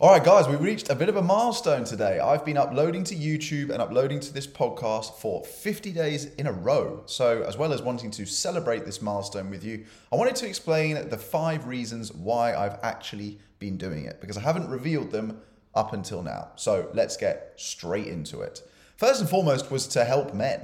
[0.00, 2.18] All right, guys, we reached a bit of a milestone today.
[2.18, 6.52] I've been uploading to YouTube and uploading to this podcast for 50 days in a
[6.52, 7.04] row.
[7.06, 11.10] So, as well as wanting to celebrate this milestone with you, I wanted to explain
[11.10, 15.40] the five reasons why I've actually been doing it because I haven't revealed them
[15.76, 16.50] up until now.
[16.56, 18.62] So, let's get straight into it.
[18.96, 20.60] First and foremost was to help men,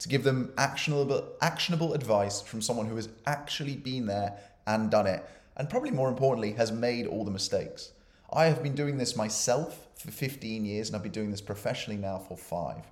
[0.00, 5.06] to give them actionable actionable advice from someone who has actually been there and done
[5.06, 5.24] it,
[5.56, 7.92] and probably more importantly has made all the mistakes.
[8.36, 12.00] I have been doing this myself for 15 years and I've been doing this professionally
[12.00, 12.84] now for five.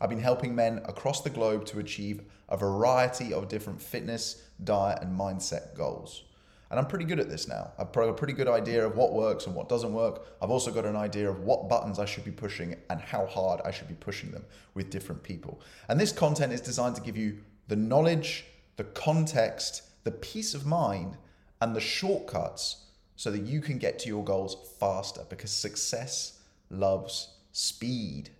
[0.00, 5.02] I've been helping men across the globe to achieve a variety of different fitness, diet,
[5.02, 6.24] and mindset goals.
[6.70, 7.72] And I'm pretty good at this now.
[7.78, 10.28] I've got a pretty good idea of what works and what doesn't work.
[10.40, 13.60] I've also got an idea of what buttons I should be pushing and how hard
[13.66, 15.60] I should be pushing them with different people.
[15.90, 20.64] And this content is designed to give you the knowledge, the context, the peace of
[20.64, 21.18] mind,
[21.60, 22.85] and the shortcuts
[23.16, 26.38] so that you can get to your goals faster because success
[26.70, 28.30] loves speed.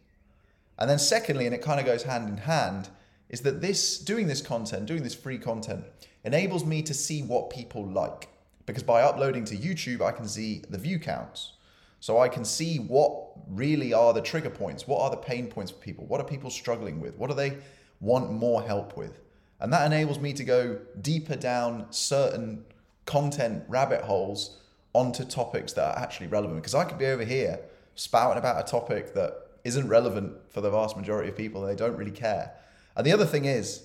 [0.79, 2.91] And then, secondly, and it kind of goes hand in hand,
[3.29, 5.85] is that this doing this content, doing this free content,
[6.25, 8.29] enables me to see what people like.
[8.67, 11.53] Because by uploading to YouTube, I can see the view counts.
[12.01, 15.71] So I can see what really are the trigger points, what are the pain points
[15.71, 17.57] for people, what are people struggling with, what do they
[18.01, 19.19] want more help with.
[19.61, 22.65] And that enables me to go deeper down certain
[23.07, 24.59] content rabbit holes
[24.97, 26.57] onto topics that are actually relevant.
[26.61, 27.61] Because I could be over here
[27.95, 31.97] spouting about a topic that isn't relevant for the vast majority of people they don't
[31.97, 32.53] really care.
[32.97, 33.83] And the other thing is,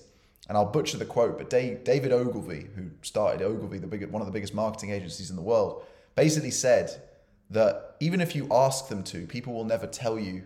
[0.48, 4.26] and I'll butcher the quote, but David Ogilvy, who started Ogilvy, the big, one of
[4.26, 7.02] the biggest marketing agencies in the world, basically said
[7.50, 10.44] that even if you ask them to, people will never tell you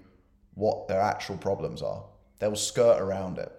[0.54, 2.02] what their actual problems are.
[2.40, 3.52] They'll skirt around it.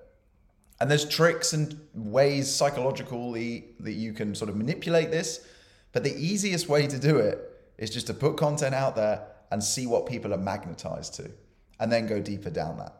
[0.79, 5.47] And there's tricks and ways psychologically that you can sort of manipulate this
[5.91, 7.39] but the easiest way to do it
[7.77, 11.31] is just to put content out there and see what people are magnetized to,
[11.79, 12.93] and then go deeper down that.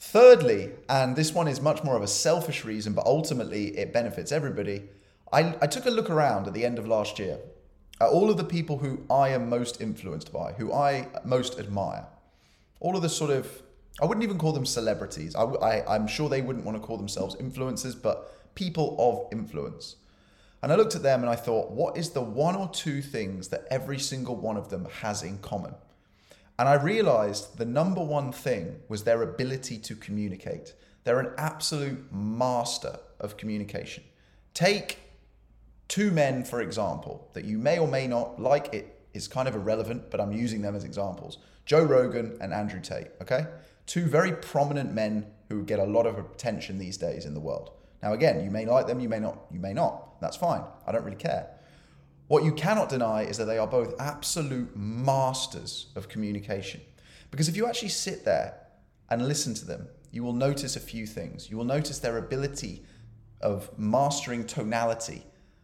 [0.00, 4.30] Thirdly, and this one is much more of a selfish reason, but ultimately it benefits
[4.30, 4.84] everybody.
[5.32, 7.38] I, I took a look around at the end of last year
[8.00, 12.06] at all of the people who I am most influenced by, who I most admire.
[12.80, 13.62] All of the sort of,
[14.00, 15.34] I wouldn't even call them celebrities.
[15.34, 19.96] I, I, I'm sure they wouldn't want to call themselves influencers, but people of influence.
[20.62, 23.48] And I looked at them and I thought, what is the one or two things
[23.48, 25.74] that every single one of them has in common?
[26.58, 30.74] And I realized the number one thing was their ability to communicate.
[31.04, 34.02] They're an absolute master of communication.
[34.54, 34.98] Take
[35.86, 38.74] two men, for example, that you may or may not like.
[38.74, 42.80] It is kind of irrelevant, but I'm using them as examples Joe Rogan and Andrew
[42.80, 43.46] Tate, okay?
[43.86, 47.70] Two very prominent men who get a lot of attention these days in the world.
[48.02, 50.20] Now, again, you may like them, you may not, you may not.
[50.20, 50.62] That's fine.
[50.86, 51.48] I don't really care.
[52.28, 56.80] What you cannot deny is that they are both absolute masters of communication.
[57.30, 58.54] Because if you actually sit there
[59.10, 61.50] and listen to them, you will notice a few things.
[61.50, 62.84] You will notice their ability
[63.40, 65.22] of mastering tonality,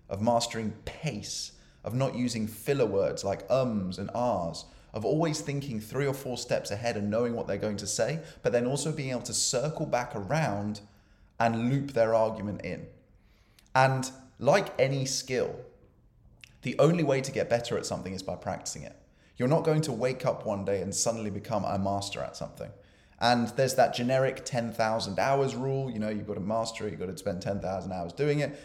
[0.08, 1.52] of mastering pace,
[1.82, 6.38] of not using filler words like ums and ahs, of always thinking three or four
[6.38, 9.34] steps ahead and knowing what they're going to say, but then also being able to
[9.34, 10.80] circle back around
[11.38, 12.86] and loop their argument in.
[13.74, 15.56] And like any skill,
[16.62, 18.96] the only way to get better at something is by practicing it.
[19.36, 22.70] You're not going to wake up one day and suddenly become a master at something.
[23.20, 25.90] And there's that generic 10,000 hours rule.
[25.90, 28.58] You know, you've got to master it, you've got to spend 10,000 hours doing it.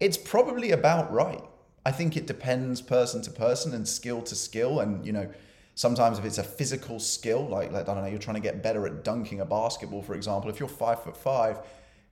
[0.00, 1.42] It's probably about right.
[1.84, 4.80] I think it depends person to person and skill to skill.
[4.80, 5.30] And, you know,
[5.74, 8.62] sometimes if it's a physical skill, like, like I don't know, you're trying to get
[8.62, 11.60] better at dunking a basketball, for example, if you're five foot five,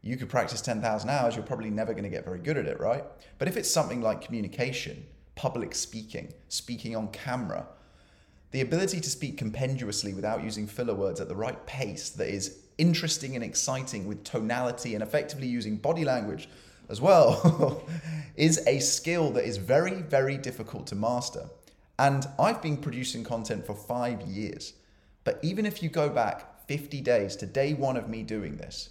[0.04, 2.78] you could practice 10,000 hours, you're probably never going to get very good at it,
[2.78, 3.04] right?
[3.38, 7.66] But if it's something like communication, public speaking, speaking on camera,
[8.50, 12.58] the ability to speak compendiously without using filler words at the right pace that is
[12.76, 16.50] interesting and exciting with tonality and effectively using body language
[16.90, 17.82] as well
[18.36, 21.48] is a skill that is very, very difficult to master.
[21.98, 24.74] And I've been producing content for five years.
[25.24, 28.90] But even if you go back 50 days to day one of me doing this,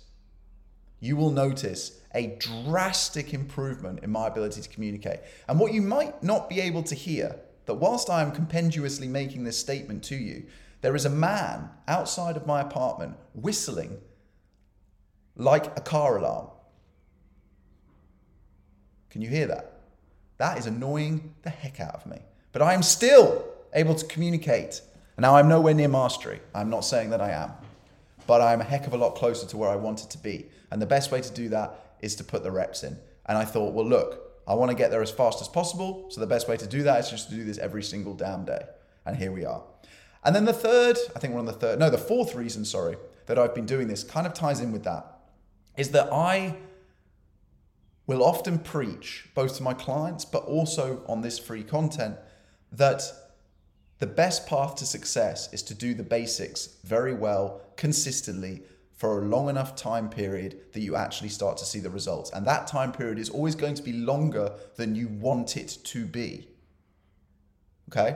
[1.04, 5.20] you will notice a drastic improvement in my ability to communicate.
[5.50, 7.36] And what you might not be able to hear,
[7.66, 10.46] that whilst I am compendiously making this statement to you,
[10.80, 13.98] there is a man outside of my apartment whistling
[15.36, 16.48] like a car alarm.
[19.10, 19.82] Can you hear that?
[20.38, 22.20] That is annoying the heck out of me.
[22.54, 24.82] But I am still able to communicate.
[25.18, 26.40] Now, I'm nowhere near mastery.
[26.56, 27.52] I'm not saying that I am
[28.28, 30.46] but I'm a heck of a lot closer to where I wanted to be.
[30.74, 32.98] And the best way to do that is to put the reps in.
[33.28, 36.08] And I thought, well, look, I want to get there as fast as possible.
[36.10, 38.44] So the best way to do that is just to do this every single damn
[38.44, 38.64] day.
[39.06, 39.64] And here we are.
[40.24, 42.98] And then the third, I think we're on the third, no, the fourth reason, sorry,
[43.28, 45.20] that I've been doing this kind of ties in with that
[45.78, 46.56] is that I
[48.08, 52.16] will often preach, both to my clients, but also on this free content,
[52.72, 53.04] that
[54.00, 58.64] the best path to success is to do the basics very well, consistently,
[59.04, 62.32] for a long enough time period that you actually start to see the results.
[62.32, 66.06] And that time period is always going to be longer than you want it to
[66.06, 66.48] be.
[67.90, 68.16] Okay?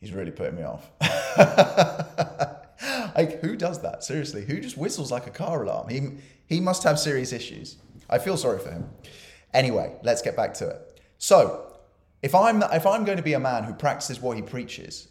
[0.00, 0.90] He's really putting me off.
[3.14, 4.02] like, who does that?
[4.02, 5.90] Seriously, who just whistles like a car alarm?
[5.90, 6.12] He,
[6.46, 7.76] he must have serious issues.
[8.08, 8.88] I feel sorry for him.
[9.52, 11.02] Anyway, let's get back to it.
[11.18, 11.76] So,
[12.22, 15.08] if I'm, if I'm going to be a man who practices what he preaches,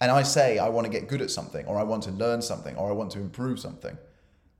[0.00, 2.42] and I say I want to get good at something, or I want to learn
[2.42, 3.96] something, or I want to improve something,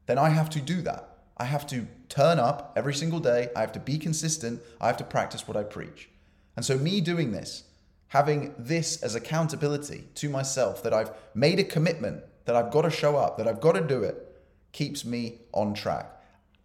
[0.07, 1.17] then I have to do that.
[1.37, 3.51] I have to turn up every single day.
[3.55, 4.63] I have to be consistent.
[4.81, 6.09] I have to practice what I preach.
[6.57, 7.65] And so, me doing this,
[8.09, 12.91] having this as accountability to myself, that I've made a commitment, that I've got to
[12.91, 14.43] show up, that I've got to do it,
[14.73, 16.11] keeps me on track.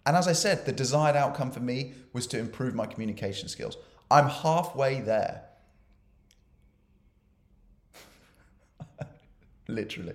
[0.05, 3.77] And as I said, the desired outcome for me was to improve my communication skills.
[4.09, 5.43] I'm halfway there.
[9.71, 10.13] Literally.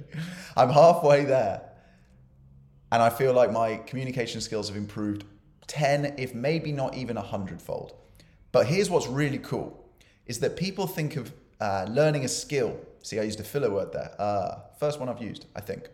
[0.56, 1.62] I'm halfway there.
[2.92, 5.24] And I feel like my communication skills have improved
[5.66, 7.94] 10, if maybe not even a hundredfold.
[8.52, 9.84] But here's what's really cool
[10.26, 12.78] is that people think of uh, learning a skill.
[13.02, 14.14] See, I used a filler word there.
[14.18, 15.88] Uh, first one I've used, I think.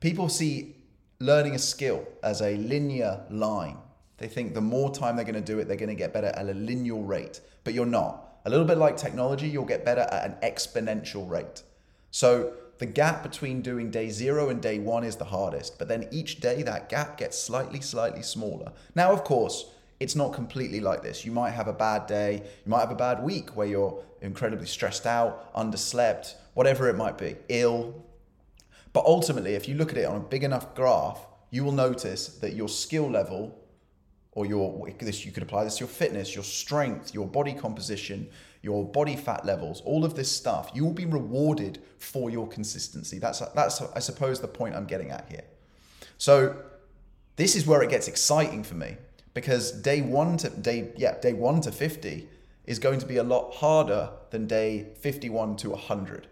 [0.00, 0.76] People see
[1.20, 3.78] learning a skill as a linear line.
[4.18, 6.28] They think the more time they're going to do it, they're going to get better
[6.28, 7.40] at a linear rate.
[7.64, 8.38] But you're not.
[8.44, 11.62] A little bit like technology, you'll get better at an exponential rate.
[12.10, 15.78] So the gap between doing day zero and day one is the hardest.
[15.78, 18.72] But then each day, that gap gets slightly, slightly smaller.
[18.96, 19.66] Now, of course,
[20.00, 21.24] it's not completely like this.
[21.24, 24.66] You might have a bad day, you might have a bad week where you're incredibly
[24.66, 28.04] stressed out, underslept, whatever it might be, ill.
[28.92, 32.26] But ultimately, if you look at it on a big enough graph, you will notice
[32.38, 33.56] that your skill level
[34.32, 38.28] or your this you could apply this to your fitness, your strength, your body composition,
[38.62, 43.18] your body fat levels, all of this stuff, you will be rewarded for your consistency.
[43.18, 45.44] That's that's I suppose the point I'm getting at here.
[46.18, 46.56] So
[47.36, 48.96] this is where it gets exciting for me
[49.34, 52.28] because day one to day yeah day one to 50
[52.64, 56.28] is going to be a lot harder than day 51 to 100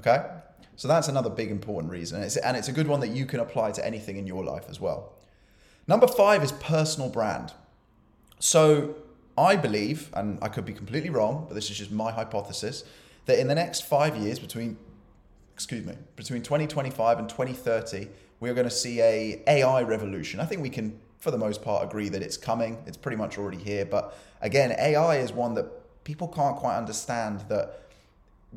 [0.00, 0.24] okay?
[0.76, 2.16] So that's another big important reason.
[2.16, 4.44] And it's, and it's a good one that you can apply to anything in your
[4.44, 5.12] life as well.
[5.86, 7.52] Number five is personal brand.
[8.38, 8.94] So
[9.40, 12.84] i believe and i could be completely wrong but this is just my hypothesis
[13.26, 14.76] that in the next five years between
[15.54, 18.08] excuse me between 2025 and 2030
[18.40, 21.84] we're going to see a ai revolution i think we can for the most part,
[21.84, 22.82] agree that it's coming.
[22.86, 23.84] It's pretty much already here.
[23.84, 25.66] But again, AI is one that
[26.02, 27.82] people can't quite understand that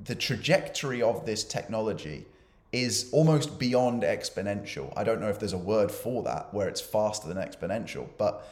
[0.02, 2.26] the trajectory of this technology
[2.72, 4.92] is almost beyond exponential.
[4.96, 8.48] I don't know if there's a word for that where it's faster than exponential, but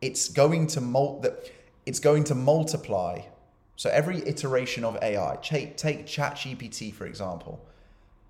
[0.00, 1.50] it's going to mul- that
[1.86, 3.20] it's going to multiply.
[3.76, 7.64] So every iteration of AI, take, take ChatGPT for example.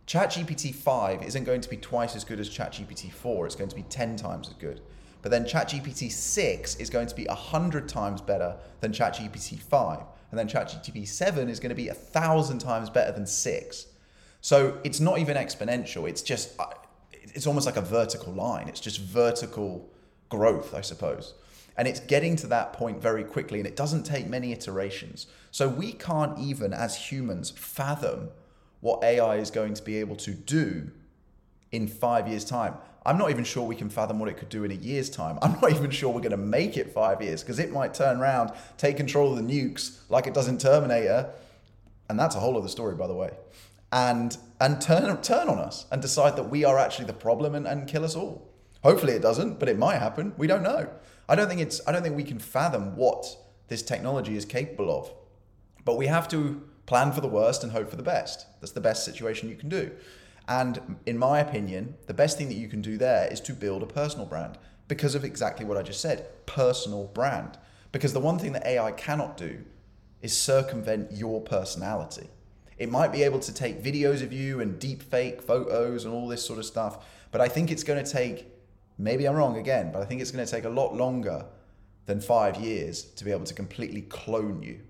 [0.07, 3.77] ChatGPT 5 isn't going to be twice as good as ChatGPT 4, it's going to
[3.77, 4.81] be 10 times as good.
[5.23, 10.01] But then ChatGPT 6 is going to be 100 times better than ChatGPT 5.
[10.31, 13.87] And then ChatGPT 7 is going to be 1,000 times better than 6.
[14.43, 16.07] So it's not even exponential.
[16.07, 16.67] It's just, uh,
[17.13, 18.69] it's almost like a vertical line.
[18.69, 19.89] It's just vertical
[20.29, 21.33] growth, I suppose.
[21.77, 25.27] And it's getting to that point very quickly, and it doesn't take many iterations.
[25.51, 28.29] So we can't even, as humans, fathom
[28.81, 30.91] what AI is going to be able to do
[31.73, 32.75] in five years' time.
[33.07, 35.39] I'm not even sure we can fathom what it could do in a year's time.
[35.43, 38.21] I'm not even sure we're going to make it five years because it might turn
[38.21, 41.31] around, take control of the nukes like it does in Terminator,
[42.09, 43.31] and that's a whole other story, by the way,
[43.93, 47.67] and and turn turn on us and decide that we are actually the problem and,
[47.67, 48.54] and kill us all.
[48.85, 50.35] Hopefully it doesn't, but it might happen.
[50.37, 50.89] We don't know.
[51.29, 53.27] I don't think it's I don't think we can fathom what
[53.69, 55.13] this technology is capable of.
[55.85, 58.47] But we have to plan for the worst and hope for the best.
[58.61, 59.91] That's the best situation you can do.
[60.47, 63.83] And in my opinion, the best thing that you can do there is to build
[63.83, 67.57] a personal brand because of exactly what I just said personal brand.
[67.91, 69.65] Because the one thing that AI cannot do
[70.21, 72.29] is circumvent your personality.
[72.77, 76.29] It might be able to take videos of you and deep fake photos and all
[76.29, 78.47] this sort of stuff, but I think it's going to take,
[78.99, 81.47] maybe I'm wrong again, but I think it's going to take a lot longer
[82.07, 84.81] than five years to be able to completely clone you.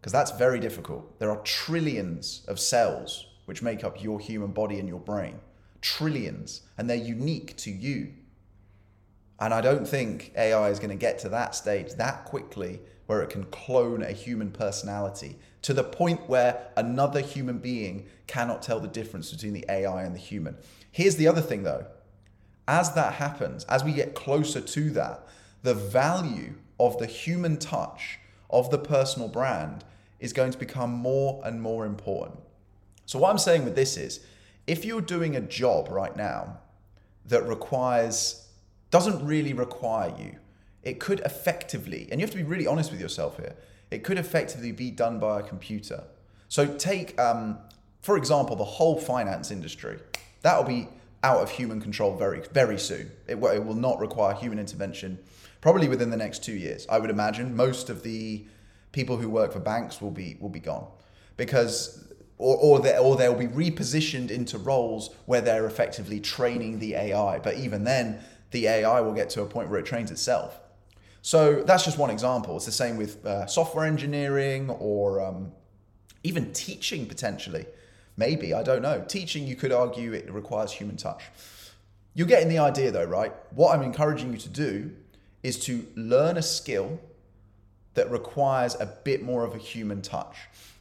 [0.00, 1.18] Because that's very difficult.
[1.18, 5.40] There are trillions of cells which make up your human body and your brain.
[5.80, 6.62] Trillions.
[6.76, 8.12] And they're unique to you.
[9.40, 13.22] And I don't think AI is going to get to that stage that quickly where
[13.22, 18.80] it can clone a human personality to the point where another human being cannot tell
[18.80, 20.56] the difference between the AI and the human.
[20.90, 21.86] Here's the other thing though.
[22.66, 25.26] As that happens, as we get closer to that,
[25.62, 28.18] the value of the human touch
[28.50, 29.84] of the personal brand
[30.20, 32.38] is going to become more and more important.
[33.06, 34.20] So, what I'm saying with this is
[34.66, 36.58] if you're doing a job right now
[37.26, 38.48] that requires,
[38.90, 40.36] doesn't really require you,
[40.82, 43.56] it could effectively, and you have to be really honest with yourself here,
[43.90, 46.04] it could effectively be done by a computer.
[46.48, 47.58] So, take, um,
[48.00, 49.98] for example, the whole finance industry.
[50.42, 50.88] That will be
[51.24, 53.10] out of human control very, very soon.
[53.26, 55.18] It, it will not require human intervention,
[55.62, 56.86] probably within the next two years.
[56.88, 58.44] I would imagine most of the
[58.92, 60.86] people who work for banks will be will be gone
[61.36, 66.94] because or or, they, or they'll be repositioned into roles where they're effectively training the
[66.94, 67.38] AI.
[67.38, 70.60] But even then, the AI will get to a point where it trains itself.
[71.22, 72.56] So that's just one example.
[72.56, 75.52] It's the same with uh, software engineering or um,
[76.22, 77.64] even teaching potentially.
[78.16, 79.04] Maybe, I don't know.
[79.06, 81.22] Teaching, you could argue it requires human touch.
[82.14, 83.32] You're getting the idea though, right?
[83.50, 84.92] What I'm encouraging you to do
[85.42, 87.00] is to learn a skill
[87.94, 90.36] that requires a bit more of a human touch.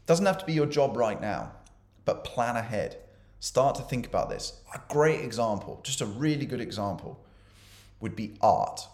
[0.05, 1.51] Doesn't have to be your job right now,
[2.05, 2.97] but plan ahead.
[3.39, 4.61] Start to think about this.
[4.73, 7.19] A great example, just a really good example,
[7.99, 8.87] would be art.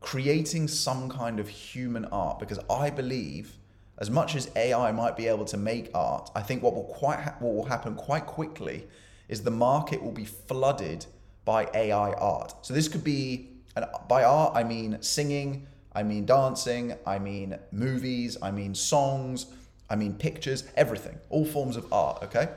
[0.00, 3.56] Creating some kind of human art, because I believe,
[3.98, 7.20] as much as AI might be able to make art, I think what will quite
[7.20, 8.86] ha- what will happen quite quickly
[9.28, 11.06] is the market will be flooded
[11.44, 12.54] by AI art.
[12.62, 13.50] So this could be,
[14.08, 19.46] by art I mean singing, I mean dancing, I mean movies, I mean songs,
[19.88, 22.48] I mean pictures, everything, all forms of art, okay?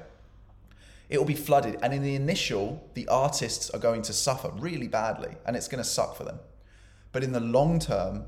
[1.09, 1.77] It will be flooded.
[1.81, 5.83] And in the initial, the artists are going to suffer really badly and it's going
[5.83, 6.39] to suck for them.
[7.11, 8.25] But in the long term,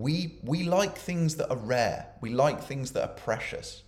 [0.00, 3.82] we, we like things that are rare, we like things that are precious.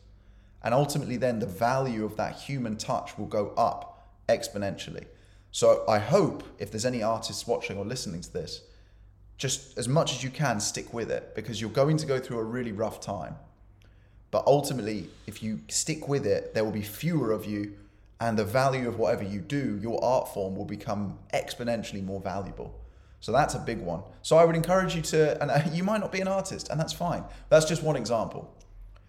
[0.62, 5.06] And ultimately, then the value of that human touch will go up exponentially.
[5.50, 8.60] So I hope if there's any artists watching or listening to this,
[9.38, 12.38] just as much as you can, stick with it because you're going to go through
[12.38, 13.34] a really rough time.
[14.30, 17.72] But ultimately, if you stick with it, there will be fewer of you,
[18.20, 22.78] and the value of whatever you do, your art form will become exponentially more valuable.
[23.22, 24.02] So that's a big one.
[24.22, 26.78] So I would encourage you to, and uh, you might not be an artist, and
[26.78, 27.22] that's fine.
[27.48, 28.52] That's just one example.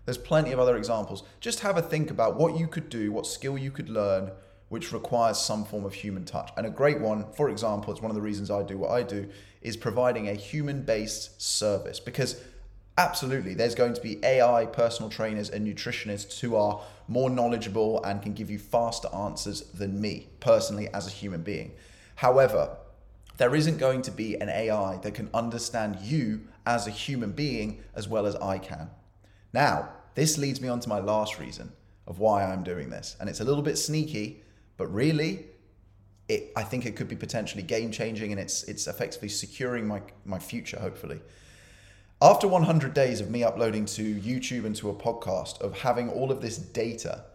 [0.06, 1.24] There's plenty of other examples.
[1.40, 4.32] Just have a think about what you could do, what skill you could learn,
[4.70, 6.52] which requires some form of human touch.
[6.56, 9.02] And a great one, for example, it's one of the reasons I do what I
[9.02, 9.28] do,
[9.64, 12.00] is providing a human based service.
[12.00, 12.40] Because
[13.00, 18.22] absolutely, there's going to be AI personal trainers and nutritionists who are more knowledgeable and
[18.22, 21.72] can give you faster answers than me personally as a human being.
[22.16, 22.78] However,
[23.38, 27.84] there isn't going to be an AI that can understand you as a human being
[27.96, 28.90] as well as I can.
[29.52, 31.72] Now, this leads me on to my last reason
[32.08, 33.16] of why I'm doing this.
[33.20, 34.44] And it's a little bit sneaky,
[34.78, 35.46] but really,
[36.28, 40.02] it, I think it could be potentially game changing and it's, it's effectively securing my,
[40.26, 41.22] my future, hopefully.
[42.22, 46.32] After 100 days of me uploading to YouTube and to a podcast, of having all
[46.32, 47.26] of this data,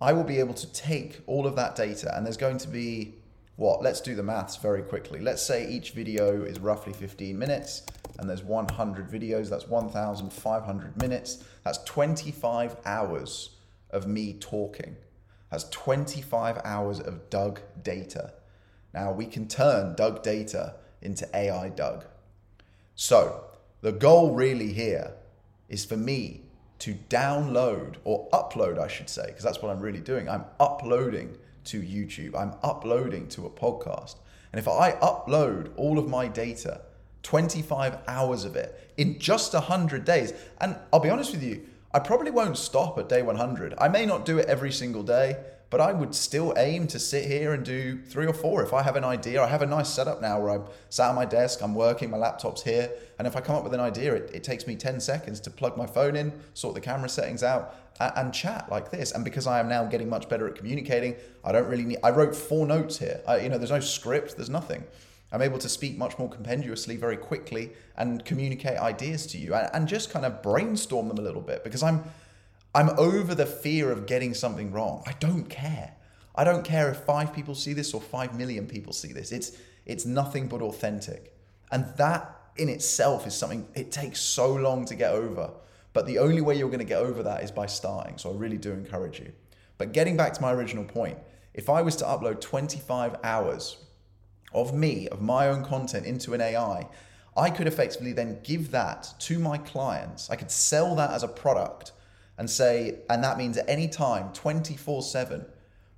[0.00, 3.14] I will be able to take all of that data and there's going to be
[3.56, 3.82] what?
[3.82, 5.20] Let's do the maths very quickly.
[5.20, 7.82] Let's say each video is roughly 15 minutes
[8.18, 11.44] and there's 100 videos, that's 1,500 minutes.
[11.64, 13.50] That's 25 hours
[13.90, 14.96] of me talking.
[15.50, 18.34] That's 25 hours of Doug data.
[18.92, 22.04] Now we can turn Doug data into AI Doug.
[22.94, 23.44] So
[23.80, 25.12] the goal really here
[25.68, 26.42] is for me
[26.80, 30.28] to download or upload, I should say, because that's what I'm really doing.
[30.28, 34.16] I'm uploading to YouTube, I'm uploading to a podcast.
[34.52, 36.80] And if I upload all of my data,
[37.22, 41.98] 25 hours of it in just 100 days, and I'll be honest with you, I
[41.98, 43.74] probably won't stop at day 100.
[43.78, 45.36] I may not do it every single day,
[45.68, 48.62] but I would still aim to sit here and do three or four.
[48.62, 51.14] If I have an idea, I have a nice setup now where I'm sat at
[51.14, 54.14] my desk, I'm working, my laptop's here, and if I come up with an idea,
[54.14, 57.42] it, it takes me 10 seconds to plug my phone in, sort the camera settings
[57.42, 59.12] out, and, and chat like this.
[59.12, 62.10] And because I am now getting much better at communicating, I don't really need, I
[62.10, 63.20] wrote four notes here.
[63.26, 64.84] I, you know, there's no script, there's nothing.
[65.32, 69.68] I'm able to speak much more compendiously very quickly and communicate ideas to you and,
[69.74, 72.04] and just kind of brainstorm them a little bit because I'm
[72.76, 75.02] I'm over the fear of getting something wrong.
[75.06, 75.94] I don't care.
[76.34, 79.32] I don't care if 5 people see this or 5 million people see this.
[79.32, 79.56] It's
[79.86, 81.34] it's nothing but authentic.
[81.72, 85.52] And that in itself is something it takes so long to get over.
[85.94, 88.18] But the only way you're going to get over that is by starting.
[88.18, 89.32] So I really do encourage you.
[89.78, 91.16] But getting back to my original point,
[91.54, 93.78] if I was to upload 25 hours
[94.52, 96.86] of me, of my own content into an AI,
[97.36, 100.28] I could effectively then give that to my clients.
[100.28, 101.92] I could sell that as a product
[102.38, 105.46] and say, and that means at any time, 24 7,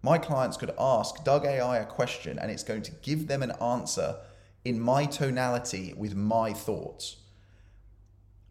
[0.03, 3.53] my clients could ask Doug AI a question and it's going to give them an
[3.61, 4.17] answer
[4.65, 7.17] in my tonality with my thoughts.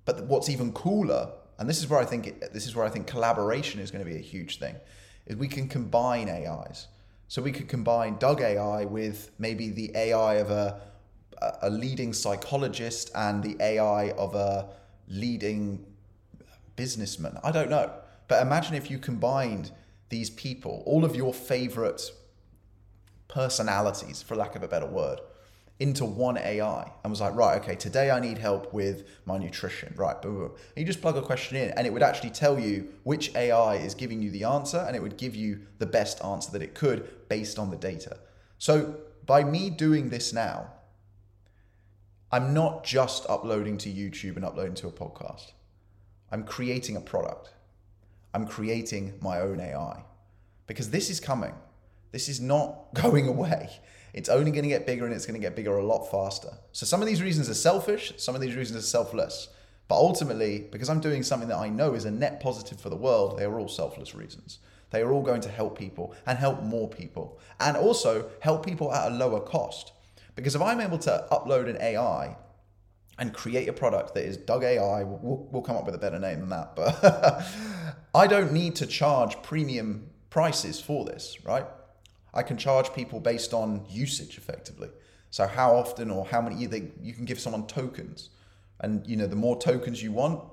[0.05, 2.89] But what's even cooler, and this is where I think it, this is where I
[2.89, 4.75] think collaboration is going to be a huge thing,
[5.25, 6.87] is we can combine AIs.
[7.29, 10.81] So we could combine Doug AI with maybe the AI of a
[11.61, 14.69] a leading psychologist and the AI of a
[15.07, 15.85] leading
[16.77, 17.37] businessman.
[17.43, 17.91] I don't know.
[18.29, 19.71] But imagine if you combined
[20.07, 22.01] these people, all of your favorite
[23.27, 25.19] personalities, for lack of a better word,
[25.79, 29.93] into one AI and was like, right, okay, today I need help with my nutrition.
[29.95, 30.51] Right, boom, boom.
[30.75, 33.75] And you just plug a question in and it would actually tell you which AI
[33.75, 36.73] is giving you the answer and it would give you the best answer that it
[36.73, 38.17] could based on the data.
[38.57, 40.71] So by me doing this now,
[42.31, 45.51] I'm not just uploading to YouTube and uploading to a podcast.
[46.31, 47.53] I'm creating a product.
[48.33, 50.03] I'm creating my own AI
[50.67, 51.53] because this is coming.
[52.11, 53.69] This is not going away.
[54.13, 56.57] It's only going to get bigger and it's going to get bigger a lot faster.
[56.71, 59.49] So some of these reasons are selfish, some of these reasons are selfless.
[59.87, 62.95] But ultimately, because I'm doing something that I know is a net positive for the
[62.95, 64.59] world, they are all selfless reasons.
[64.89, 68.93] They are all going to help people and help more people and also help people
[68.93, 69.93] at a lower cost.
[70.35, 72.37] Because if I'm able to upload an AI
[73.19, 76.19] and create a product that is Doug AI, we'll, we'll come up with a better
[76.19, 77.45] name than that, but
[78.15, 81.65] I don't need to charge premium prices for this, right?
[82.33, 84.89] I can charge people based on usage effectively.
[85.31, 88.29] So how often or how many they, you can give someone tokens.
[88.79, 90.43] And you know, the more tokens you want,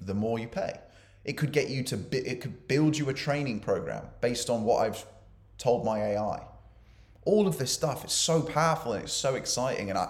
[0.00, 0.80] the more you pay.
[1.24, 4.82] It could get you to it could build you a training program based on what
[4.82, 5.04] I've
[5.58, 6.42] told my AI
[7.24, 10.08] all of this stuff is so powerful and it's so exciting and I,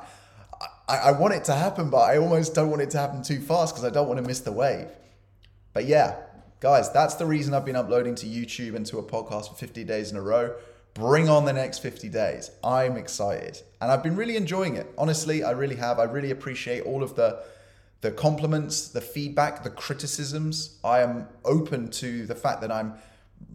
[0.89, 3.41] I, I want it to happen but I almost don't want it to happen too
[3.41, 4.89] fast because I don't want to miss the wave.
[5.73, 6.17] But yeah
[6.61, 9.85] guys that's the reason I've been uploading to YouTube and to a podcast for 50
[9.85, 10.55] days in a row.
[10.95, 12.51] Bring on the next 50 days.
[12.65, 13.63] I'm excited.
[13.81, 14.87] And I've been really enjoying it.
[14.99, 15.99] Honestly I really have.
[15.99, 17.43] I really appreciate all of the
[18.01, 20.79] the compliments the feedback the criticisms.
[20.85, 22.95] I am open to the fact that I'm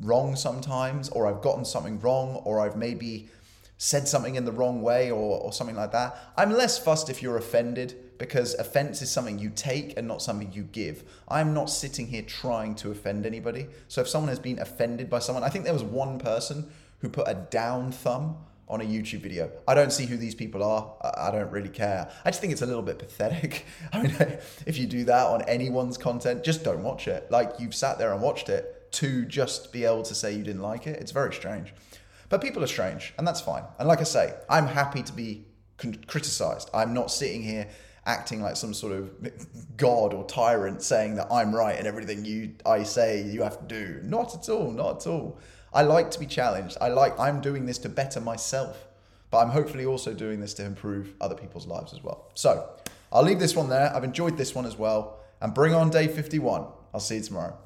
[0.02, 3.30] wrong sometimes or I've gotten something wrong or I've maybe
[3.78, 6.18] said something in the wrong way or, or something like that.
[6.38, 10.52] I'm less fussed if you're offended because offense is something you take and not something
[10.54, 11.04] you give.
[11.28, 13.68] I'm not sitting here trying to offend anybody.
[13.88, 17.10] So if someone has been offended by someone, I think there was one person who
[17.10, 19.52] put a down thumb on a YouTube video.
[19.68, 20.96] I don't see who these people are.
[21.18, 22.10] I don't really care.
[22.24, 23.66] I just think it's a little bit pathetic.
[23.94, 24.16] I mean,
[24.66, 27.30] if you do that on anyone's content, just don't watch it.
[27.30, 30.62] Like you've sat there and watched it to just be able to say you didn't
[30.62, 31.00] like it.
[31.00, 31.74] It's very strange.
[32.30, 33.64] But people are strange, and that's fine.
[33.80, 35.46] And like I say, I'm happy to be
[36.08, 36.70] criticized.
[36.74, 37.68] I'm not sitting here
[38.06, 39.12] acting like some sort of
[39.78, 43.66] god or tyrant saying that I'm right and everything you I say you have to
[43.66, 44.00] do.
[44.04, 45.40] Not at all, not at all.
[45.74, 46.78] I like to be challenged.
[46.80, 48.88] I like I'm doing this to better myself,
[49.32, 52.32] but I'm hopefully also doing this to improve other people's lives as well.
[52.34, 52.70] So,
[53.12, 53.94] I'll leave this one there.
[53.96, 56.66] I've enjoyed this one as well and bring on day 51.
[56.94, 57.58] I'll see you tomorrow.